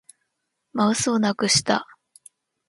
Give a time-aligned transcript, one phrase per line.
[0.73, 1.85] マウスをなくした